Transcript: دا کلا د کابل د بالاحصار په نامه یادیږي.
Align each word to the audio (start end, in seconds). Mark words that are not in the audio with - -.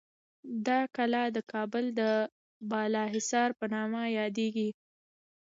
دا 0.67 0.79
کلا 0.95 1.23
د 1.35 1.37
کابل 1.51 1.85
د 1.99 2.01
بالاحصار 2.69 3.49
په 3.59 3.65
نامه 3.73 4.01
یادیږي. 4.19 4.69